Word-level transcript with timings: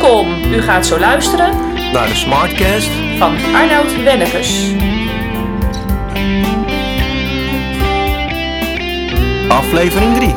Welkom, 0.00 0.52
u 0.52 0.60
gaat 0.62 0.86
zo 0.86 0.98
luisteren 0.98 1.56
naar 1.92 2.06
de 2.06 2.14
Smartcast 2.14 2.90
van 3.18 3.36
Arnoud 3.54 4.02
Wennekes. 4.02 4.72
Aflevering 9.48 10.16
3. 10.16 10.34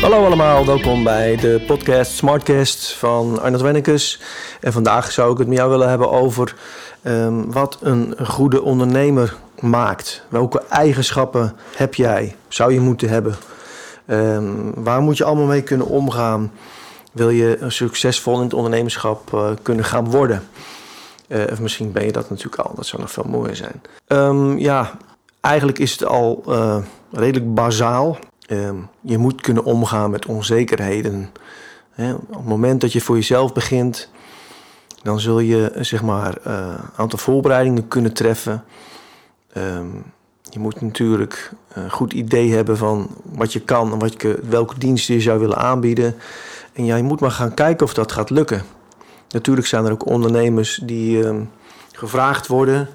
Hallo 0.00 0.24
allemaal, 0.24 0.66
welkom 0.66 1.04
bij 1.04 1.36
de 1.36 1.64
podcast 1.66 2.12
Smartcast 2.12 2.92
van 2.92 3.40
Arnold 3.40 3.62
Wennekes. 3.62 4.20
En 4.60 4.72
vandaag 4.72 5.12
zou 5.12 5.32
ik 5.32 5.38
het 5.38 5.48
met 5.48 5.56
jou 5.56 5.70
willen 5.70 5.88
hebben 5.88 6.10
over 6.10 6.54
ehm, 7.02 7.50
wat 7.50 7.78
een 7.80 8.14
goede 8.26 8.62
ondernemer 8.62 9.36
maakt. 9.60 10.24
Welke 10.28 10.62
eigenschappen 10.68 11.56
heb 11.76 11.94
jij, 11.94 12.36
zou 12.48 12.72
je 12.72 12.80
moeten 12.80 13.08
hebben? 13.08 13.36
Ehm, 14.10 14.54
waar 14.74 15.00
moet 15.00 15.16
je 15.16 15.24
allemaal 15.24 15.46
mee 15.46 15.62
kunnen 15.62 15.86
omgaan? 15.86 16.52
Wil 17.12 17.30
je 17.30 17.58
succesvol 17.66 18.36
in 18.36 18.42
het 18.42 18.54
ondernemerschap 18.54 19.32
uh, 19.34 19.50
kunnen 19.62 19.84
gaan 19.84 20.10
worden? 20.10 20.42
Uh, 21.28 21.42
of 21.50 21.60
misschien 21.60 21.92
ben 21.92 22.04
je 22.04 22.12
dat 22.12 22.30
natuurlijk 22.30 22.62
al, 22.62 22.74
dat 22.74 22.86
zou 22.86 23.02
nog 23.02 23.10
veel 23.10 23.26
mooier 23.28 23.56
zijn. 23.56 23.82
Um, 24.06 24.58
ja, 24.58 24.96
eigenlijk 25.40 25.78
is 25.78 25.92
het 25.92 26.04
al 26.04 26.42
uh, 26.48 26.76
redelijk 27.10 27.54
bazaal. 27.54 28.18
Um, 28.48 28.88
je 29.00 29.18
moet 29.18 29.40
kunnen 29.40 29.64
omgaan 29.64 30.10
met 30.10 30.26
onzekerheden. 30.26 31.30
He, 31.90 32.12
op 32.14 32.28
het 32.30 32.44
moment 32.44 32.80
dat 32.80 32.92
je 32.92 33.00
voor 33.00 33.16
jezelf 33.16 33.52
begint, 33.52 34.10
dan 35.02 35.20
zul 35.20 35.38
je 35.38 35.72
zeg 35.80 36.02
maar 36.02 36.34
een 36.42 36.78
aantal 36.96 37.18
voorbereidingen 37.18 37.88
kunnen 37.88 38.12
treffen. 38.12 38.64
Je 40.50 40.58
moet 40.58 40.80
natuurlijk 40.80 41.52
een 41.72 41.90
goed 41.90 42.12
idee 42.12 42.52
hebben 42.52 42.76
van 42.76 43.08
wat 43.32 43.52
je 43.52 43.60
kan 43.60 43.92
en 43.92 43.98
wat 43.98 44.22
je, 44.22 44.40
welke 44.48 44.78
diensten 44.78 45.14
je 45.14 45.20
zou 45.20 45.40
willen 45.40 45.56
aanbieden. 45.56 46.14
En 46.72 46.84
ja, 46.84 46.96
je 46.96 47.02
moet 47.02 47.20
maar 47.20 47.30
gaan 47.30 47.54
kijken 47.54 47.86
of 47.86 47.94
dat 47.94 48.12
gaat 48.12 48.30
lukken. 48.30 48.62
Natuurlijk 49.28 49.66
zijn 49.66 49.84
er 49.84 49.92
ook 49.92 50.06
ondernemers 50.06 50.80
die 50.82 51.18
uh, 51.18 51.36
gevraagd 51.92 52.46
worden. 52.46 52.88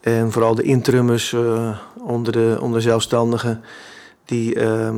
En 0.00 0.32
vooral 0.32 0.54
de 0.54 0.62
intrummers 0.62 1.32
uh, 1.32 1.78
onder, 1.98 2.32
de, 2.32 2.56
onder 2.60 2.78
de 2.78 2.84
zelfstandigen. 2.84 3.62
Die 4.24 4.54
uh, 4.54 4.90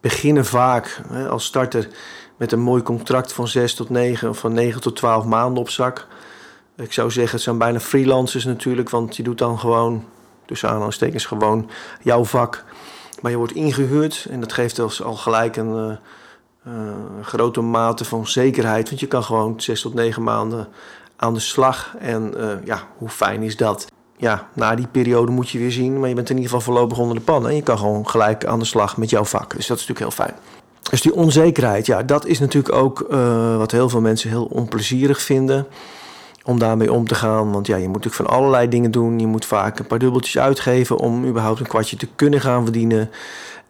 beginnen 0.00 0.44
vaak 0.44 1.00
hè, 1.08 1.28
als 1.28 1.44
starter 1.44 1.88
met 2.36 2.52
een 2.52 2.60
mooi 2.60 2.82
contract 2.82 3.32
van 3.32 3.48
6 3.48 3.74
tot 3.74 3.90
9 3.90 4.28
of 4.28 4.38
van 4.38 4.52
9 4.52 4.80
tot 4.80 4.96
12 4.96 5.24
maanden 5.24 5.60
op 5.60 5.70
zak. 5.70 6.06
Ik 6.76 6.92
zou 6.92 7.10
zeggen, 7.10 7.34
het 7.34 7.42
zijn 7.42 7.58
bijna 7.58 7.80
freelancers 7.80 8.44
natuurlijk, 8.44 8.90
want 8.90 9.16
je 9.16 9.22
doet 9.22 9.38
dan 9.38 9.58
gewoon 9.58 10.04
tussen 10.46 10.68
aanhalingstekens 10.68 11.26
gewoon 11.26 11.70
jouw 12.02 12.24
vak. 12.24 12.64
Maar 13.20 13.30
je 13.30 13.36
wordt 13.36 13.52
ingehuurd 13.54 14.26
en 14.30 14.40
dat 14.40 14.52
geeft 14.52 14.76
dus 14.76 15.02
al 15.02 15.14
gelijk 15.14 15.56
een 15.56 15.74
uh, 15.74 16.72
uh, 16.74 16.92
grote 17.22 17.60
mate 17.60 18.04
van 18.04 18.26
zekerheid. 18.26 18.88
Want 18.88 19.00
je 19.00 19.06
kan 19.06 19.22
gewoon 19.22 19.60
zes 19.60 19.80
tot 19.80 19.94
negen 19.94 20.22
maanden 20.22 20.68
aan 21.16 21.34
de 21.34 21.40
slag. 21.40 21.94
En 21.98 22.34
uh, 22.36 22.48
ja, 22.64 22.82
hoe 22.96 23.08
fijn 23.08 23.42
is 23.42 23.56
dat? 23.56 23.86
Ja, 24.16 24.48
na 24.52 24.74
die 24.74 24.86
periode 24.86 25.32
moet 25.32 25.50
je 25.50 25.58
weer 25.58 25.72
zien, 25.72 26.00
maar 26.00 26.08
je 26.08 26.14
bent 26.14 26.30
in 26.30 26.36
ieder 26.36 26.50
geval 26.50 26.64
voorlopig 26.64 26.98
onder 26.98 27.16
de 27.16 27.22
pan. 27.22 27.48
En 27.48 27.54
je 27.54 27.62
kan 27.62 27.78
gewoon 27.78 28.08
gelijk 28.08 28.44
aan 28.44 28.58
de 28.58 28.64
slag 28.64 28.96
met 28.96 29.10
jouw 29.10 29.24
vak. 29.24 29.56
Dus 29.56 29.66
dat 29.66 29.78
is 29.78 29.86
natuurlijk 29.86 30.16
heel 30.16 30.26
fijn. 30.26 30.40
Dus 30.90 31.00
die 31.00 31.14
onzekerheid, 31.14 31.86
ja, 31.86 32.02
dat 32.02 32.26
is 32.26 32.38
natuurlijk 32.38 32.74
ook 32.74 32.98
wat 33.58 33.70
heel 33.70 33.88
veel 33.88 34.00
mensen 34.00 34.30
heel 34.30 34.44
onplezierig 34.44 35.22
vinden 35.22 35.66
om 36.46 36.58
daarmee 36.58 36.92
om 36.92 37.06
te 37.06 37.14
gaan. 37.14 37.52
Want 37.52 37.66
ja, 37.66 37.76
je 37.76 37.88
moet 37.88 38.04
natuurlijk 38.04 38.28
van 38.30 38.38
allerlei 38.38 38.68
dingen 38.68 38.90
doen. 38.90 39.18
Je 39.18 39.26
moet 39.26 39.44
vaak 39.44 39.78
een 39.78 39.86
paar 39.86 39.98
dubbeltjes 39.98 40.38
uitgeven 40.38 40.98
om 40.98 41.26
überhaupt 41.26 41.60
een 41.60 41.66
kwartje 41.66 41.96
te 41.96 42.08
kunnen 42.16 42.40
gaan 42.40 42.62
verdienen. 42.62 43.10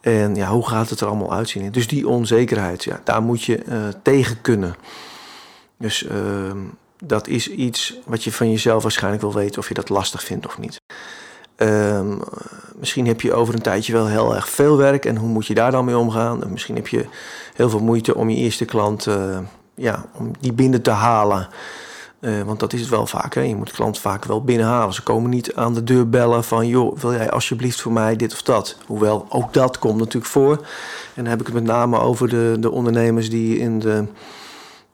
En 0.01 0.35
ja, 0.35 0.49
hoe 0.49 0.69
gaat 0.69 0.91
het 0.91 1.01
er 1.01 1.07
allemaal 1.07 1.33
uitzien? 1.33 1.71
Dus 1.71 1.89
die 1.89 2.09
onzekerheid, 2.09 2.85
ja, 2.85 3.01
daar 3.05 3.23
moet 3.23 3.43
je 3.43 3.63
uh, 3.69 3.75
tegen 4.03 4.41
kunnen. 4.41 4.77
Dus 5.79 6.03
uh, 6.03 6.11
dat 6.99 7.29
is 7.29 7.49
iets 7.49 7.99
wat 8.05 8.25
je 8.25 8.33
van 8.33 8.51
jezelf 8.51 8.83
waarschijnlijk 8.83 9.23
wil 9.23 9.35
weten 9.35 9.59
of 9.59 9.69
je 9.69 9.75
dat 9.75 9.89
lastig 9.89 10.25
vindt 10.25 10.47
of 10.47 10.59
niet. 10.59 10.81
Uh, 11.57 12.01
misschien 12.79 13.07
heb 13.07 13.21
je 13.21 13.33
over 13.33 13.55
een 13.55 13.63
tijdje 13.63 13.93
wel 13.93 14.07
heel 14.07 14.35
erg 14.35 14.49
veel 14.49 14.77
werk 14.77 15.05
en 15.05 15.17
hoe 15.17 15.29
moet 15.29 15.47
je 15.47 15.55
daar 15.55 15.71
dan 15.71 15.85
mee 15.85 15.99
omgaan? 15.99 16.43
En 16.43 16.51
misschien 16.51 16.77
heb 16.77 16.89
je 16.89 17.07
heel 17.55 17.71
veel 17.71 17.81
moeite 17.81 18.15
om 18.15 18.31
je 18.31 18.37
eerste 18.37 18.65
klant 18.65 19.07
uh, 19.07 19.39
ja, 19.75 20.05
om 20.13 20.31
die 20.41 20.53
binnen 20.53 20.83
te 20.83 20.91
halen. 20.91 21.49
Uh, 22.21 22.43
want 22.43 22.61
dat 22.61 22.73
is 22.73 22.81
het 22.81 22.89
wel 22.89 23.07
vaak. 23.07 23.35
Hè? 23.35 23.41
Je 23.41 23.57
moet 23.57 23.71
klanten 23.71 24.03
vaak 24.03 24.25
wel 24.25 24.45
binnenhalen. 24.45 24.95
Ze 24.95 25.03
komen 25.03 25.31
niet 25.31 25.55
aan 25.55 25.75
de 25.75 25.85
deur 25.85 26.09
bellen 26.09 26.45
van... 26.45 26.67
joh, 26.67 26.99
wil 26.99 27.13
jij 27.13 27.31
alsjeblieft 27.31 27.81
voor 27.81 27.93
mij 27.93 28.17
dit 28.17 28.33
of 28.33 28.43
dat? 28.43 28.77
Hoewel, 28.87 29.27
ook 29.29 29.53
dat 29.53 29.79
komt 29.79 29.99
natuurlijk 29.99 30.33
voor. 30.33 30.57
En 31.15 31.23
dan 31.23 31.27
heb 31.27 31.41
ik 31.41 31.47
het 31.47 31.55
met 31.55 31.65
name 31.65 31.99
over 31.99 32.29
de, 32.29 32.57
de 32.61 32.71
ondernemers 32.71 33.31
die 33.31 33.59
in 33.59 33.79
de, 33.79 34.05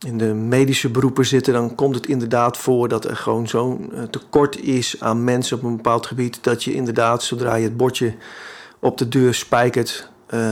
in 0.07 0.19
de 0.19 0.35
medische 0.35 0.91
beroepen 0.91 1.27
zitten. 1.27 1.53
Dan 1.53 1.75
komt 1.75 1.95
het 1.95 2.07
inderdaad 2.07 2.57
voor 2.57 2.89
dat 2.89 3.05
er 3.05 3.17
gewoon 3.17 3.49
zo'n 3.49 3.91
uh, 3.93 4.03
tekort 4.03 4.61
is 4.61 4.97
aan 5.01 5.25
mensen 5.25 5.57
op 5.57 5.63
een 5.63 5.77
bepaald 5.77 6.07
gebied... 6.07 6.39
dat 6.41 6.65
je 6.65 6.75
inderdaad, 6.75 7.23
zodra 7.23 7.55
je 7.55 7.65
het 7.65 7.77
bordje 7.77 8.15
op 8.79 8.99
de 8.99 9.09
deur 9.09 9.35
spijkert... 9.35 10.11
Uh, 10.35 10.51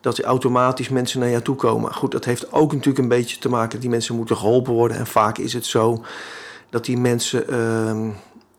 dat 0.00 0.18
er 0.18 0.24
automatisch 0.24 0.88
mensen 0.88 1.20
naar 1.20 1.30
jou 1.30 1.42
toe 1.42 1.56
komen. 1.56 1.94
Goed, 1.94 2.12
dat 2.12 2.24
heeft 2.24 2.52
ook 2.52 2.72
natuurlijk 2.72 2.98
een 2.98 3.08
beetje 3.08 3.38
te 3.38 3.48
maken... 3.48 3.80
die 3.80 3.90
mensen 3.90 4.16
moeten 4.16 4.36
geholpen 4.36 4.72
worden. 4.72 4.96
En 4.96 5.06
vaak 5.06 5.38
is 5.38 5.52
het 5.52 5.66
zo 5.66 6.04
dat 6.70 6.84
die 6.84 6.98
mensen 6.98 7.44
uh, 7.50 8.14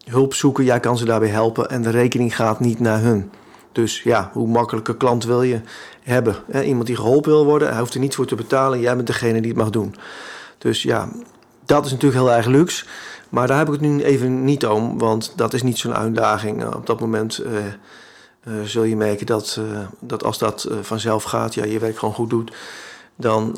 hulp 0.06 0.34
zoeken. 0.34 0.64
Jij 0.64 0.80
kan 0.80 0.98
ze 0.98 1.06
daarbij 1.06 1.30
helpen 1.30 1.70
en 1.70 1.82
de 1.82 1.90
rekening 1.90 2.36
gaat 2.36 2.60
niet 2.60 2.80
naar 2.80 3.02
hun. 3.02 3.32
Dus 3.72 4.02
ja, 4.02 4.30
hoe 4.34 4.48
makkelijke 4.48 4.98
klant 4.98 5.24
wil 5.24 5.42
je 5.44 5.62
hebben? 6.04 6.36
He, 6.52 6.64
iemand 6.64 6.88
die 6.88 6.96
geholpen 6.96 7.32
wil 7.32 7.46
worden, 7.46 7.70
hij 7.70 7.80
hoeft 7.80 7.94
er 7.94 8.00
niet 8.00 8.16
voor 8.16 8.26
te 8.26 8.36
betalen. 8.36 8.80
Jij 8.80 8.96
bent 8.96 9.08
degene 9.08 9.42
die 9.42 9.52
het 9.52 9.60
mag 9.60 9.70
doen. 9.70 9.96
Dus 10.58 10.84
ja, 10.84 11.10
dat 11.66 11.86
is 11.86 11.92
natuurlijk 11.92 12.22
heel 12.22 12.34
erg 12.34 12.46
luxe. 12.46 12.86
Maar 13.30 13.48
daar 13.48 13.58
heb 13.58 13.68
ik 13.68 13.74
het 13.74 13.82
nu 13.82 14.04
even 14.04 14.44
niet 14.44 14.66
om, 14.66 14.98
want 14.98 15.34
dat 15.36 15.54
is 15.54 15.64
niet 15.64 15.78
zo'n 15.78 15.96
uitdaging. 15.96 16.76
Op 16.76 16.86
dat 16.86 17.00
moment... 17.00 17.42
Uh, 17.46 17.52
zul 18.64 18.84
je 18.84 18.96
merken 18.96 19.26
dat, 19.26 19.58
uh, 19.60 19.80
dat 20.00 20.24
als 20.24 20.38
dat 20.38 20.68
uh, 20.72 20.78
vanzelf 20.82 21.24
gaat, 21.24 21.54
ja, 21.54 21.66
je 21.66 21.80
werk 21.80 22.00
gewoon 22.00 22.14
goed 22.14 22.30
doet, 22.30 22.52
dan 23.16 23.58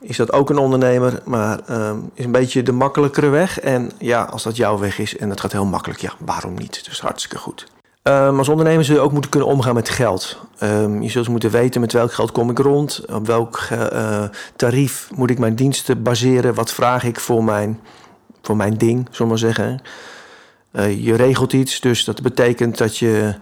is 0.00 0.16
dat 0.16 0.32
ook 0.32 0.50
een 0.50 0.58
ondernemer, 0.58 1.20
maar 1.24 1.60
is 2.14 2.24
een 2.24 2.32
beetje 2.32 2.62
de 2.62 2.72
makkelijkere 2.72 3.28
weg. 3.28 3.60
En 3.60 3.90
ja, 3.98 4.22
als 4.22 4.42
dat 4.42 4.56
jouw 4.56 4.78
weg 4.78 4.98
is 4.98 5.16
en 5.16 5.28
dat 5.28 5.40
gaat 5.40 5.52
heel 5.52 5.64
makkelijk, 5.64 6.00
ja, 6.00 6.12
waarom 6.18 6.54
niet? 6.54 6.84
Dus 6.84 7.00
hartstikke 7.00 7.38
goed. 7.38 7.66
Um, 8.02 8.38
als 8.38 8.48
ondernemer 8.48 8.84
zul 8.84 8.94
je 8.94 9.00
ook 9.00 9.12
moeten 9.12 9.30
kunnen 9.30 9.48
omgaan 9.48 9.74
met 9.74 9.88
geld. 9.88 10.38
Um, 10.62 11.02
je 11.02 11.08
zult 11.08 11.28
moeten 11.28 11.50
weten 11.50 11.80
met 11.80 11.92
welk 11.92 12.12
geld 12.12 12.32
kom 12.32 12.50
ik 12.50 12.58
rond, 12.58 13.04
op 13.12 13.26
welk 13.26 13.68
tarief 14.56 15.10
moet 15.14 15.30
ik 15.30 15.38
mijn 15.38 15.54
diensten 15.54 16.02
baseren, 16.02 16.54
wat 16.54 16.72
vraag 16.72 17.04
ik 17.04 17.20
voor 17.20 17.44
mijn, 17.44 17.80
voor 18.42 18.56
mijn 18.56 18.76
ding, 18.76 19.08
zullen 19.10 19.28
maar 19.28 19.38
zeggen. 19.38 19.82
je 20.72 21.14
regelt 21.14 21.52
iets, 21.52 21.80
dus 21.80 22.04
dat 22.04 22.22
betekent 22.22 22.78
dat 22.78 22.98
je 22.98 23.34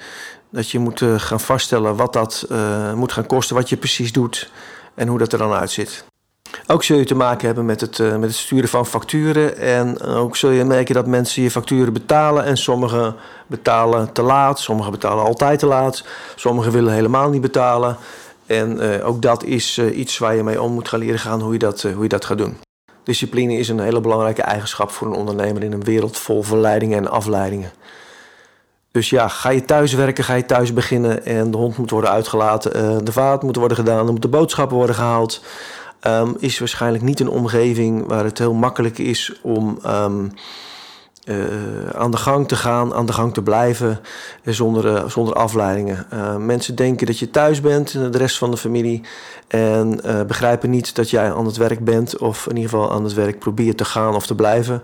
dat 0.53 0.71
je 0.71 0.79
moet 0.79 1.01
uh, 1.01 1.15
gaan 1.17 1.41
vaststellen 1.41 1.97
wat 1.97 2.13
dat 2.13 2.47
uh, 2.51 2.93
moet 2.93 3.13
gaan 3.13 3.27
kosten, 3.27 3.57
wat 3.57 3.69
je 3.69 3.77
precies 3.77 4.13
doet 4.13 4.51
en 4.95 5.09
hoe 5.09 5.19
dat 5.19 5.33
er 5.33 5.39
dan 5.39 5.53
uitziet. 5.53 6.05
Ook 6.67 6.85
zul 6.85 6.99
je 6.99 7.05
te 7.05 7.15
maken 7.15 7.47
hebben 7.47 7.65
met 7.65 7.81
het, 7.81 7.99
uh, 7.99 8.11
met 8.11 8.29
het 8.29 8.35
sturen 8.35 8.69
van 8.69 8.87
facturen. 8.87 9.57
En 9.57 10.01
ook 10.01 10.37
zul 10.37 10.51
je 10.51 10.65
merken 10.65 10.95
dat 10.95 11.07
mensen 11.07 11.43
je 11.43 11.51
facturen 11.51 11.93
betalen. 11.93 12.45
En 12.45 12.57
sommigen 12.57 13.15
betalen 13.47 14.13
te 14.13 14.23
laat, 14.23 14.61
sommigen 14.61 14.93
betalen 14.93 15.25
altijd 15.25 15.59
te 15.59 15.67
laat. 15.67 16.05
Sommigen 16.37 16.73
willen 16.73 16.93
helemaal 16.93 17.31
niet 17.31 17.41
betalen. 17.41 17.97
En 18.47 19.03
ook 19.03 19.23
dat 19.23 19.45
is 19.45 19.79
iets 19.79 20.19
waar 20.19 20.35
je 20.35 20.43
mee 20.43 20.63
om 20.63 20.73
moet 20.73 20.89
gaan 20.89 20.99
leren 20.99 21.19
gaan 21.19 21.41
hoe 21.41 21.53
je 21.53 21.59
dat, 21.59 21.83
hoe 21.83 22.03
je 22.03 22.09
dat 22.09 22.25
gaat 22.25 22.39
doen. 22.39 22.57
Discipline 23.05 23.57
is 23.57 23.69
een 23.69 23.81
hele 23.81 24.01
belangrijke 24.01 24.43
eigenschap 24.43 24.91
voor 24.91 25.07
een 25.07 25.15
ondernemer 25.15 25.63
in 25.63 25.73
een 25.73 25.85
wereld 25.85 26.19
vol 26.19 26.43
verleidingen 26.43 26.99
en 26.99 27.11
afleidingen. 27.11 27.73
Dus 28.93 29.11
ja, 29.11 29.29
ga 29.29 29.51
je 29.51 29.65
thuis 29.65 29.93
werken, 29.93 30.25
ga 30.25 30.35
je 30.35 30.47
thuis 30.47 30.73
beginnen 30.73 31.25
en 31.25 31.51
de 31.51 31.57
hond 31.57 31.77
moet 31.77 31.91
worden 31.91 32.11
uitgelaten, 32.11 32.77
uh, 32.77 32.97
de 33.03 33.13
vaat 33.13 33.43
moet 33.43 33.57
worden 33.57 33.77
gedaan, 33.77 34.07
er 34.07 34.13
moeten 34.13 34.31
boodschappen 34.31 34.77
worden 34.77 34.97
gehaald. 34.97 35.43
Um, 36.07 36.37
is 36.39 36.59
waarschijnlijk 36.59 37.05
niet 37.05 37.21
een 37.21 37.29
omgeving 37.29 38.07
waar 38.07 38.25
het 38.25 38.39
heel 38.39 38.55
makkelijk 38.55 38.99
is 38.99 39.33
om 39.43 39.79
um, 39.87 40.33
uh, 41.25 41.37
aan 41.95 42.11
de 42.11 42.17
gang 42.17 42.49
te 42.49 42.57
gaan, 42.57 42.95
aan 42.95 43.07
de 43.07 43.13
gang 43.13 43.35
te 43.35 43.43
blijven 43.43 44.01
zonder, 44.45 44.85
uh, 44.85 45.09
zonder 45.09 45.35
afleidingen. 45.35 46.07
mensen 46.47 46.75
denken 46.75 47.07
dat 47.07 47.19
je 47.19 47.31
thuis 47.31 47.61
bent, 47.61 47.93
de 47.93 48.19
rest 48.19 48.39
van 48.39 48.51
de 48.51 48.57
familie, 48.57 49.03
en 49.49 50.01
begrijpen 50.27 50.71
niet 50.71 50.95
dat 50.95 51.11
jij 51.11 51.33
aan 51.33 51.47
het 51.47 51.57
werk 51.57 51.85
bent 51.85 52.19
of 52.19 52.47
in 52.47 52.57
ieder 52.57 52.71
geval 52.71 52.93
aan 52.93 53.05
het 53.05 53.15
werk 53.15 53.39
probeert 53.39 53.77
te 53.77 53.85
gaan 53.85 54.15
of 54.15 54.27
te 54.27 54.35
blijven. 54.35 54.83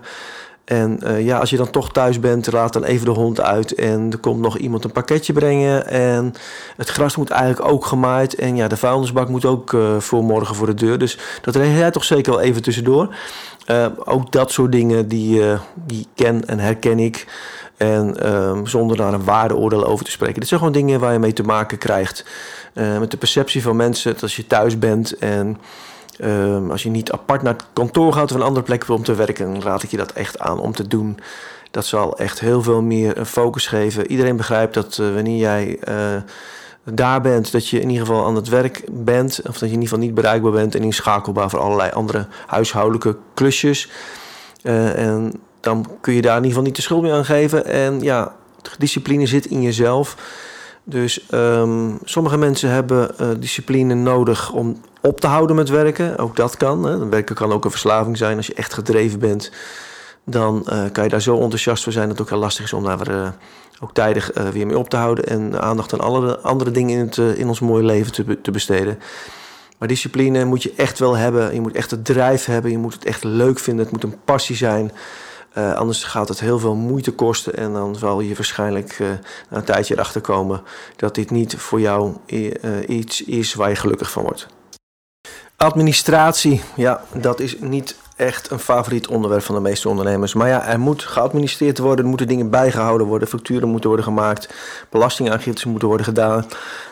En 0.69 0.99
uh, 1.03 1.25
ja, 1.25 1.37
als 1.37 1.49
je 1.49 1.57
dan 1.57 1.69
toch 1.69 1.91
thuis 1.91 2.19
bent, 2.19 2.51
laat 2.51 2.73
dan 2.73 2.83
even 2.83 3.05
de 3.05 3.11
hond 3.11 3.41
uit. 3.41 3.73
En 3.73 4.07
er 4.11 4.17
komt 4.17 4.41
nog 4.41 4.57
iemand 4.57 4.83
een 4.83 4.91
pakketje 4.91 5.33
brengen. 5.33 5.87
En 5.87 6.33
het 6.77 6.89
gras 6.89 7.15
moet 7.15 7.29
eigenlijk 7.29 7.71
ook 7.71 7.85
gemaaid. 7.85 8.35
En 8.35 8.55
ja, 8.55 8.67
de 8.67 8.77
vuilnisbak 8.77 9.29
moet 9.29 9.45
ook 9.45 9.71
uh, 9.71 9.99
voor 9.99 10.23
morgen 10.23 10.55
voor 10.55 10.65
de 10.67 10.73
deur. 10.73 10.97
Dus 10.97 11.17
dat 11.41 11.55
regel 11.55 11.77
jij 11.77 11.91
toch 11.91 12.03
zeker 12.03 12.31
wel 12.31 12.41
even 12.41 12.61
tussendoor. 12.61 13.15
Uh, 13.67 13.85
ook 14.03 14.31
dat 14.31 14.51
soort 14.51 14.71
dingen, 14.71 15.07
die, 15.07 15.41
die 15.85 16.07
ken 16.15 16.47
en 16.47 16.59
herken 16.59 16.99
ik. 16.99 17.27
En 17.77 18.15
zonder 18.63 18.97
daar 18.97 19.13
een 19.13 19.23
waardeoordeel 19.23 19.85
over 19.85 20.05
te 20.05 20.11
spreken. 20.11 20.39
Dit 20.39 20.47
zijn 20.47 20.59
gewoon 20.59 20.75
dingen 20.75 20.99
waar 20.99 21.13
je 21.13 21.19
mee 21.19 21.33
te 21.33 21.43
maken 21.43 21.77
krijgt. 21.77 22.25
met 22.73 23.11
de 23.11 23.17
perceptie 23.17 23.61
van 23.61 23.75
mensen 23.75 24.13
dat 24.13 24.21
als 24.21 24.35
je 24.35 24.47
thuis 24.47 24.79
bent 24.79 25.17
en 25.17 25.57
Ehm, 26.19 26.71
als 26.71 26.83
je 26.83 26.89
niet 26.89 27.11
apart 27.11 27.41
naar 27.41 27.53
het 27.53 27.65
kantoor 27.73 28.13
gaat 28.13 28.31
of 28.31 28.37
een 28.37 28.43
andere 28.43 28.65
plek 28.65 28.89
om 28.89 29.03
te 29.03 29.15
werken, 29.15 29.53
dan 29.53 29.61
raad 29.61 29.83
ik 29.83 29.91
je 29.91 29.97
dat 29.97 30.11
echt 30.11 30.39
aan 30.39 30.59
om 30.59 30.73
te 30.73 30.87
doen. 30.87 31.19
Dat 31.71 31.85
zal 31.85 32.17
echt 32.17 32.39
heel 32.39 32.61
veel 32.61 32.81
meer 32.81 33.25
focus 33.25 33.67
geven. 33.67 34.11
Iedereen 34.11 34.37
begrijpt 34.37 34.73
dat 34.73 34.95
wanneer 34.95 35.37
jij 35.37 35.79
daar 36.83 37.21
bent, 37.21 37.51
dat 37.51 37.67
je 37.67 37.79
in 37.79 37.89
ieder 37.89 38.05
geval 38.05 38.25
aan 38.25 38.35
het 38.35 38.47
werk 38.47 38.83
bent, 38.91 39.39
of 39.47 39.57
dat 39.57 39.59
je 39.59 39.65
in 39.65 39.81
ieder 39.81 39.87
geval 39.87 39.99
niet 39.99 40.13
bereikbaar 40.13 40.51
bent 40.51 40.75
en 40.75 40.83
inschakelbaar 40.83 41.49
voor 41.49 41.59
allerlei 41.59 41.91
andere 41.91 42.27
huishoudelijke 42.47 43.17
klusjes. 43.33 43.89
en 44.61 45.33
dan 45.59 45.87
kun 46.01 46.13
je 46.13 46.21
daar 46.21 46.37
in 46.37 46.43
ieder 46.43 46.49
geval 46.49 46.67
niet 46.67 46.75
de 46.75 46.81
schuld 46.81 47.01
mee 47.01 47.11
aan 47.11 47.25
geven. 47.25 47.65
En 47.65 48.01
ja, 48.01 48.35
discipline 48.77 49.25
zit 49.25 49.45
in 49.45 49.61
jezelf. 49.61 50.17
Dus 50.83 51.25
um, 51.31 51.99
sommige 52.03 52.37
mensen 52.37 52.69
hebben 52.69 53.15
discipline 53.39 53.93
nodig 53.93 54.51
om 54.51 54.81
op 55.01 55.19
te 55.19 55.27
houden 55.27 55.55
met 55.55 55.69
werken. 55.69 56.17
Ook 56.17 56.35
dat 56.35 56.57
kan. 56.57 56.83
Hè. 56.83 57.09
Werken 57.09 57.35
kan 57.35 57.51
ook 57.51 57.65
een 57.65 57.71
verslaving 57.71 58.17
zijn. 58.17 58.37
Als 58.37 58.47
je 58.47 58.53
echt 58.53 58.73
gedreven 58.73 59.19
bent, 59.19 59.51
dan 60.25 60.65
uh, 60.69 60.83
kan 60.91 61.03
je 61.03 61.09
daar 61.09 61.21
zo 61.21 61.39
enthousiast 61.39 61.83
voor 61.83 61.91
zijn 61.91 62.07
dat 62.07 62.17
het 62.17 62.25
ook 62.25 62.31
heel 62.33 62.41
lastig 62.43 62.65
is 62.65 62.73
om 62.73 62.83
daar 62.83 62.97
weer, 62.97 63.15
uh, 63.15 63.27
ook 63.79 63.93
tijdig 63.93 64.31
weer 64.51 64.67
mee 64.67 64.77
op 64.77 64.89
te 64.89 64.97
houden. 64.97 65.25
En 65.25 65.61
aandacht 65.61 65.93
aan 65.93 65.99
alle 65.99 66.39
andere 66.39 66.71
dingen 66.71 66.97
in, 66.97 67.05
het, 67.05 67.37
in 67.37 67.47
ons 67.47 67.59
mooie 67.59 67.83
leven 67.83 68.11
te, 68.11 68.41
te 68.41 68.51
besteden. 68.51 68.99
Maar 69.77 69.87
discipline 69.87 70.45
moet 70.45 70.63
je 70.63 70.73
echt 70.75 70.99
wel 70.99 71.17
hebben. 71.17 71.53
Je 71.53 71.61
moet 71.61 71.75
echt 71.75 71.91
het 71.91 72.05
drijf 72.05 72.45
hebben. 72.45 72.71
Je 72.71 72.77
moet 72.77 72.93
het 72.93 73.05
echt 73.05 73.23
leuk 73.23 73.59
vinden. 73.59 73.83
Het 73.83 73.93
moet 73.93 74.03
een 74.03 74.23
passie 74.25 74.55
zijn. 74.55 74.91
Anders 75.53 76.03
gaat 76.03 76.27
het 76.27 76.39
heel 76.39 76.59
veel 76.59 76.75
moeite 76.75 77.11
kosten 77.11 77.57
en 77.57 77.73
dan 77.73 77.95
zal 77.95 78.21
je 78.21 78.35
waarschijnlijk 78.35 78.97
na 79.49 79.57
een 79.57 79.63
tijdje 79.63 79.93
erachter 79.93 80.21
komen 80.21 80.61
dat 80.95 81.15
dit 81.15 81.31
niet 81.31 81.55
voor 81.55 81.79
jou 81.79 82.13
iets 82.87 83.23
is 83.23 83.53
waar 83.53 83.69
je 83.69 83.75
gelukkig 83.75 84.11
van 84.11 84.23
wordt. 84.23 84.47
Administratie, 85.59 86.61
ja, 86.75 87.01
dat 87.13 87.39
is 87.39 87.55
niet 87.59 87.95
echt 88.15 88.51
een 88.51 88.59
favoriet 88.59 89.07
onderwerp 89.07 89.43
van 89.43 89.55
de 89.55 89.61
meeste 89.61 89.89
ondernemers. 89.89 90.33
Maar 90.33 90.47
ja, 90.47 90.67
er 90.67 90.79
moet 90.79 91.03
geadministreerd 91.03 91.77
worden, 91.77 92.03
er 92.03 92.09
moeten 92.09 92.27
dingen 92.27 92.49
bijgehouden 92.49 93.07
worden, 93.07 93.27
facturen 93.27 93.69
moeten 93.69 93.87
worden 93.89 94.05
gemaakt, 94.05 94.53
belastingaangiftes 94.89 95.65
moeten 95.65 95.87
worden 95.87 96.05
gedaan, 96.05 96.45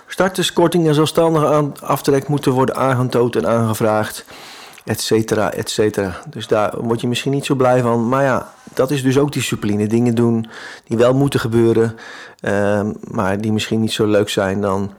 starterskorting 0.08 0.88
en 0.88 0.94
zelfstandige 0.94 1.72
aftrek 1.82 2.28
moeten 2.28 2.52
worden 2.52 2.76
aangetoond 2.76 3.36
en 3.36 3.48
aangevraagd 3.48 4.26
et 4.84 5.02
cetera, 5.02 5.52
et 5.52 5.70
cetera. 5.70 6.20
Dus 6.30 6.48
daar 6.48 6.74
word 6.82 7.02
je 7.02 7.08
misschien 7.08 7.32
niet 7.32 7.46
zo 7.46 7.56
blij 7.56 7.82
van. 7.82 8.10
Maar 8.10 8.24
ja, 8.24 8.54
dat 8.74 8.92
is 8.92 9.04
dus 9.04 9.18
ook 9.18 9.32
discipline. 9.32 9.88
Dingen 9.88 10.16
doen 10.16 10.50
die 10.84 10.98
wel 10.98 11.14
moeten 11.14 11.40
gebeuren, 11.40 11.98
uh, 12.42 12.82
maar 13.02 13.42
die 13.42 13.52
misschien 13.52 13.82
niet 13.82 13.94
zo 13.94 14.06
leuk 14.06 14.30
zijn 14.30 14.62
dan 14.62 14.92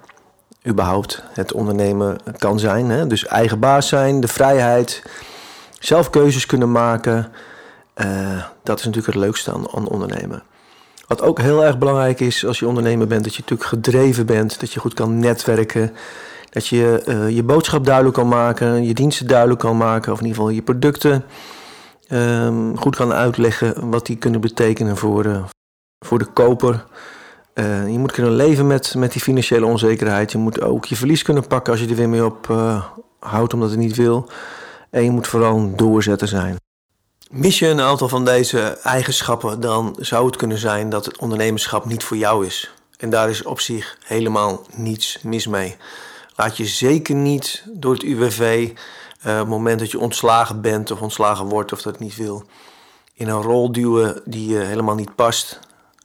überhaupt 0.66 1.22
het 1.32 1.52
ondernemen 1.52 2.18
kan 2.38 2.58
zijn. 2.58 2.90
Hè? 2.90 3.06
Dus 3.06 3.26
eigen 3.26 3.58
baas 3.58 3.88
zijn, 3.88 4.20
de 4.20 4.28
vrijheid, 4.28 5.02
zelf 5.78 6.10
keuzes 6.10 6.46
kunnen 6.46 6.72
maken. 6.72 7.32
Uh, 7.96 8.42
dat 8.62 8.78
is 8.78 8.84
natuurlijk 8.84 9.14
het 9.14 9.24
leukste 9.24 9.52
aan, 9.52 9.88
ondernemen. 9.88 10.42
Wat 11.06 11.22
ook 11.22 11.38
heel 11.40 11.64
erg 11.64 11.78
belangrijk 11.78 12.20
is 12.20 12.46
als 12.46 12.58
je 12.58 12.66
ondernemer 12.68 13.06
bent, 13.06 13.24
dat 13.24 13.34
je 13.34 13.40
natuurlijk 13.40 13.68
gedreven 13.68 14.26
bent, 14.26 14.60
dat 14.60 14.72
je 14.72 14.80
goed 14.80 14.94
kan 14.94 15.18
netwerken. 15.18 15.92
Dat 16.50 16.66
je 16.66 17.02
uh, 17.06 17.30
je 17.30 17.42
boodschap 17.42 17.84
duidelijk 17.84 18.14
kan 18.14 18.28
maken, 18.28 18.84
je 18.84 18.94
diensten 18.94 19.26
duidelijk 19.26 19.60
kan 19.60 19.76
maken, 19.76 20.12
of 20.12 20.18
in 20.18 20.26
ieder 20.26 20.40
geval 20.40 20.54
je 20.54 20.62
producten 20.62 21.24
um, 22.08 22.78
goed 22.78 22.96
kan 22.96 23.12
uitleggen 23.12 23.90
wat 23.90 24.06
die 24.06 24.16
kunnen 24.16 24.40
betekenen 24.40 24.96
voor, 24.96 25.24
uh, 25.24 25.44
voor 26.06 26.18
de 26.18 26.24
koper. 26.24 26.84
Uh, 27.58 27.88
je 27.88 27.98
moet 27.98 28.12
kunnen 28.12 28.32
leven 28.32 28.66
met, 28.66 28.94
met 28.94 29.12
die 29.12 29.22
financiële 29.22 29.66
onzekerheid. 29.66 30.32
Je 30.32 30.38
moet 30.38 30.60
ook 30.60 30.84
je 30.84 30.96
verlies 30.96 31.22
kunnen 31.22 31.46
pakken 31.46 31.72
als 31.72 31.82
je 31.82 31.88
er 31.88 31.94
weer 31.94 32.08
mee 32.08 32.24
op 32.24 32.46
houdt 33.18 33.54
omdat 33.54 33.70
het 33.70 33.78
niet 33.78 33.96
wil. 33.96 34.28
En 34.90 35.04
je 35.04 35.10
moet 35.10 35.26
vooral 35.26 35.56
een 35.56 35.76
doorzetter 35.76 36.28
zijn. 36.28 36.56
Mis 37.30 37.58
je 37.58 37.66
een 37.66 37.80
aantal 37.80 38.08
van 38.08 38.24
deze 38.24 38.60
eigenschappen, 38.82 39.60
dan 39.60 39.96
zou 39.98 40.26
het 40.26 40.36
kunnen 40.36 40.58
zijn 40.58 40.90
dat 40.90 41.04
het 41.04 41.18
ondernemerschap 41.18 41.84
niet 41.84 42.04
voor 42.04 42.16
jou 42.16 42.46
is. 42.46 42.72
En 42.96 43.10
daar 43.10 43.30
is 43.30 43.42
op 43.42 43.60
zich 43.60 43.98
helemaal 44.04 44.66
niets 44.74 45.18
mis 45.22 45.46
mee. 45.46 45.76
Laat 46.36 46.56
je 46.56 46.66
zeker 46.66 47.14
niet 47.14 47.64
door 47.72 47.92
het 47.92 48.02
UWV, 48.02 48.70
uh, 49.26 49.32
op 49.32 49.38
het 49.38 49.48
moment 49.48 49.78
dat 49.78 49.90
je 49.90 49.98
ontslagen 49.98 50.60
bent 50.60 50.90
of 50.90 51.00
ontslagen 51.00 51.46
wordt 51.46 51.72
of 51.72 51.82
dat 51.82 51.98
niet 51.98 52.16
wil, 52.16 52.44
in 53.14 53.28
een 53.28 53.42
rol 53.42 53.72
duwen 53.72 54.22
die 54.24 54.48
je 54.48 54.58
helemaal 54.58 54.94
niet 54.94 55.14
past. 55.14 55.58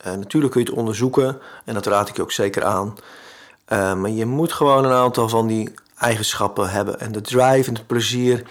Uh, 0.07 0.13
natuurlijk 0.13 0.53
kun 0.53 0.61
je 0.61 0.69
het 0.69 0.77
onderzoeken 0.77 1.39
en 1.65 1.73
dat 1.73 1.85
raad 1.85 2.09
ik 2.09 2.15
je 2.15 2.21
ook 2.21 2.31
zeker 2.31 2.63
aan. 2.63 2.95
Uh, 3.73 3.93
maar 3.93 4.09
je 4.09 4.25
moet 4.25 4.53
gewoon 4.53 4.85
een 4.85 4.91
aantal 4.91 5.29
van 5.29 5.47
die 5.47 5.73
eigenschappen 5.97 6.69
hebben. 6.69 6.99
En 6.99 7.11
de 7.11 7.21
drive 7.21 7.67
en 7.67 7.73
het 7.73 7.87
plezier 7.87 8.43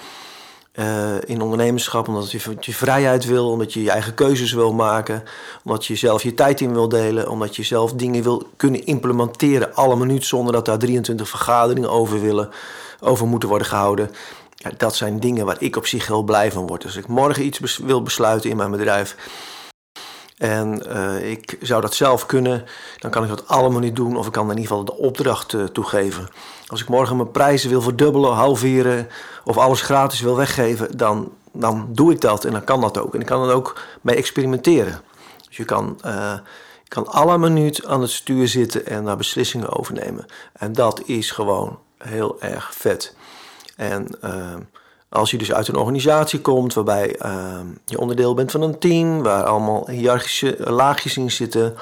uh, 0.75 1.15
in 1.25 1.41
ondernemerschap, 1.41 2.09
omdat 2.09 2.31
je, 2.31 2.57
je 2.61 2.75
vrijheid 2.75 3.25
wil, 3.25 3.51
omdat 3.51 3.73
je 3.73 3.83
je 3.83 3.91
eigen 3.91 4.15
keuzes 4.15 4.53
wil 4.53 4.73
maken, 4.73 5.23
omdat 5.65 5.87
je 5.87 5.97
zelf 5.97 6.23
je 6.23 6.35
tijd 6.35 6.61
in 6.61 6.73
wil 6.73 6.89
delen, 6.89 7.29
omdat 7.29 7.57
je 7.57 7.63
zelf 7.63 7.93
dingen 7.93 8.23
wil 8.23 8.49
kunnen 8.57 8.87
implementeren, 8.87 9.75
alle 9.75 9.97
minuut 9.97 10.25
zonder 10.25 10.53
dat 10.53 10.65
daar 10.65 10.79
23 10.79 11.29
vergaderingen 11.29 11.91
over 11.91 12.21
willen, 12.21 12.51
over 13.01 13.27
moeten 13.27 13.49
worden 13.49 13.67
gehouden. 13.67 14.11
Ja, 14.55 14.71
dat 14.77 14.97
zijn 14.97 15.21
dingen 15.21 15.47
waar 15.47 15.57
ik 15.59 15.77
op 15.77 15.87
zich 15.87 16.07
heel 16.07 16.23
blij 16.23 16.53
van 16.53 16.67
word. 16.67 16.83
Dus 16.83 16.95
als 16.95 17.05
ik 17.05 17.11
morgen 17.11 17.45
iets 17.45 17.79
wil 17.79 18.03
besluiten 18.03 18.51
in 18.51 18.57
mijn 18.57 18.71
bedrijf, 18.71 19.17
en 20.43 20.83
uh, 20.87 21.31
ik 21.31 21.57
zou 21.61 21.81
dat 21.81 21.95
zelf 21.95 22.27
kunnen, 22.27 22.65
dan 22.99 23.11
kan 23.11 23.23
ik 23.23 23.29
dat 23.29 23.49
allemaal 23.49 23.81
niet 23.81 23.97
doen. 23.97 24.17
Of 24.17 24.27
ik 24.27 24.33
kan 24.33 24.51
in 24.51 24.57
ieder 24.57 24.67
geval 24.67 24.85
de 24.85 24.97
opdracht 24.97 25.53
uh, 25.53 25.65
toegeven. 25.65 26.29
Als 26.67 26.81
ik 26.81 26.89
morgen 26.89 27.17
mijn 27.17 27.31
prijzen 27.31 27.71
wil 27.71 27.83
verdubbelen, 27.83 28.33
halveren 28.33 29.09
of 29.45 29.59
alles 29.59 29.81
gratis 29.81 30.21
wil 30.21 30.37
weggeven, 30.37 30.97
dan, 30.97 31.33
dan 31.53 31.89
doe 31.89 32.13
ik 32.13 32.21
dat 32.21 32.45
en 32.45 32.53
dan 32.53 32.65
kan 32.65 32.81
dat 32.81 32.99
ook. 32.99 33.15
En 33.15 33.21
ik 33.21 33.27
kan 33.27 33.49
er 33.49 33.55
ook 33.55 33.81
mee 34.01 34.17
experimenteren. 34.17 35.01
Dus 35.49 35.57
je 35.57 35.65
kan, 35.65 35.99
uh, 36.05 36.35
kan 36.89 37.07
alle 37.07 37.39
minuut 37.39 37.85
aan 37.87 38.01
het 38.01 38.11
stuur 38.11 38.49
zitten 38.49 38.87
en 38.87 39.05
daar 39.05 39.17
beslissingen 39.17 39.79
overnemen. 39.79 40.27
En 40.53 40.73
dat 40.73 41.03
is 41.05 41.31
gewoon 41.31 41.79
heel 41.99 42.41
erg 42.41 42.75
vet. 42.75 43.15
En 43.77 44.07
als 45.13 45.31
je 45.31 45.39
dus 45.39 45.53
uit 45.53 45.69
een 45.69 45.77
organisatie 45.77 46.41
komt 46.41 46.75
waarbij 46.75 47.17
uh, 47.25 47.61
je 47.85 47.99
onderdeel 47.99 48.35
bent 48.35 48.51
van 48.51 48.63
een 48.63 48.79
team, 48.79 49.23
waar 49.23 49.45
allemaal 49.45 49.89
hiërarchische 49.89 50.57
laagjes 50.59 51.17
in 51.17 51.31
zitten, 51.31 51.75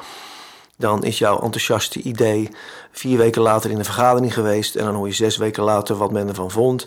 dan 0.76 1.04
is 1.04 1.18
jouw 1.18 1.40
enthousiaste 1.40 2.02
idee 2.02 2.48
vier 2.90 3.18
weken 3.18 3.42
later 3.42 3.70
in 3.70 3.76
de 3.76 3.84
vergadering 3.84 4.34
geweest 4.34 4.76
en 4.76 4.84
dan 4.84 4.94
hoor 4.94 5.06
je 5.06 5.12
zes 5.12 5.36
weken 5.36 5.62
later 5.62 5.96
wat 5.96 6.10
men 6.10 6.28
ervan 6.28 6.50
vond. 6.50 6.86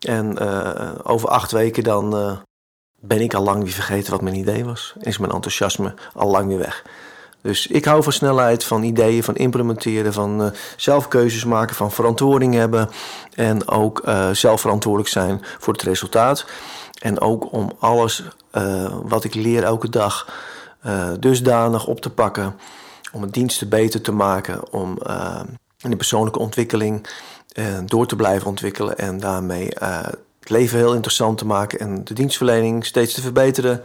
En 0.00 0.36
uh, 0.42 0.92
over 1.02 1.28
acht 1.28 1.52
weken 1.52 1.82
dan 1.82 2.16
uh, 2.16 2.36
ben 3.00 3.20
ik 3.20 3.34
al 3.34 3.42
lang 3.42 3.62
weer 3.62 3.72
vergeten 3.72 4.12
wat 4.12 4.20
mijn 4.20 4.34
idee 4.34 4.64
was. 4.64 4.94
Is 5.00 5.18
mijn 5.18 5.32
enthousiasme 5.32 5.94
al 6.14 6.30
lang 6.30 6.46
weer 6.48 6.58
weg. 6.58 6.84
Dus 7.46 7.66
ik 7.66 7.84
hou 7.84 8.02
van 8.02 8.12
snelheid, 8.12 8.64
van 8.64 8.82
ideeën, 8.82 9.22
van 9.22 9.36
implementeren, 9.36 10.12
van 10.12 10.42
uh, 10.42 10.50
zelf 10.76 11.08
keuzes 11.08 11.44
maken, 11.44 11.76
van 11.76 11.92
verantwoording 11.92 12.54
hebben. 12.54 12.88
En 13.34 13.68
ook 13.68 14.02
uh, 14.06 14.30
zelf 14.30 14.60
verantwoordelijk 14.60 15.10
zijn 15.10 15.40
voor 15.58 15.72
het 15.72 15.82
resultaat. 15.82 16.46
En 16.98 17.20
ook 17.20 17.52
om 17.52 17.70
alles 17.78 18.22
uh, 18.52 18.94
wat 19.02 19.24
ik 19.24 19.34
leer 19.34 19.62
elke 19.62 19.88
dag 19.88 20.44
dusdanig 21.20 21.86
op 21.86 22.00
te 22.00 22.10
pakken. 22.10 22.56
Om 23.12 23.22
het 23.22 23.32
diensten 23.32 23.68
beter 23.68 24.00
te 24.00 24.12
maken. 24.12 24.72
Om 24.72 24.98
in 25.80 25.90
de 25.90 25.96
persoonlijke 25.96 26.38
ontwikkeling 26.38 27.06
door 27.84 28.06
te 28.06 28.16
blijven 28.16 28.46
ontwikkelen. 28.46 28.98
En 28.98 29.20
daarmee 29.20 29.68
het 30.48 30.56
leven 30.56 30.78
heel 30.78 30.94
interessant 30.94 31.38
te 31.38 31.46
maken. 31.46 31.78
En 31.78 32.04
de 32.04 32.14
dienstverlening 32.14 32.84
steeds 32.84 33.14
te 33.14 33.20
verbeteren. 33.20 33.82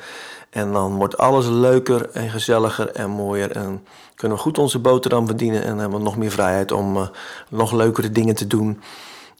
En 0.49 0.71
dan 0.71 0.95
wordt 0.95 1.17
alles 1.17 1.47
leuker 1.47 2.09
en 2.09 2.29
gezelliger 2.29 2.89
en 2.89 3.09
mooier. 3.09 3.51
En 3.51 3.85
kunnen 4.15 4.37
we 4.37 4.43
goed 4.43 4.57
onze 4.57 4.79
boterham 4.79 5.25
verdienen. 5.25 5.63
En 5.63 5.77
hebben 5.77 5.97
we 5.97 6.03
nog 6.03 6.17
meer 6.17 6.31
vrijheid 6.31 6.71
om 6.71 6.97
uh, 6.97 7.07
nog 7.49 7.71
leukere 7.71 8.11
dingen 8.11 8.35
te 8.35 8.47
doen. 8.47 8.81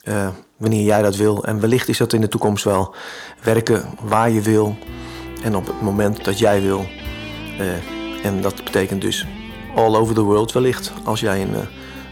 Uh, 0.03 0.27
wanneer 0.57 0.83
jij 0.83 1.01
dat 1.01 1.15
wil. 1.15 1.43
En 1.43 1.59
wellicht 1.59 1.87
is 1.87 1.97
dat 1.97 2.13
in 2.13 2.21
de 2.21 2.27
toekomst 2.27 2.63
wel. 2.63 2.95
Werken 3.43 3.85
waar 4.01 4.29
je 4.29 4.41
wil. 4.41 4.75
En 5.43 5.55
op 5.55 5.67
het 5.67 5.81
moment 5.81 6.25
dat 6.25 6.39
jij 6.39 6.61
wil. 6.61 6.85
Uh, 7.59 8.25
en 8.25 8.41
dat 8.41 8.63
betekent 8.63 9.01
dus 9.01 9.27
all 9.75 9.95
over 9.95 10.15
the 10.15 10.21
world 10.21 10.51
wellicht. 10.51 10.91
Als 11.03 11.19
jij 11.19 11.41
een, 11.41 11.55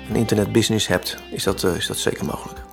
een 0.09 0.15
internetbusiness 0.15 0.87
hebt, 0.87 1.17
is 1.31 1.43
dat, 1.43 1.63
is 1.63 1.87
dat 1.87 1.97
zeker 1.97 2.25
mogelijk. 2.25 2.68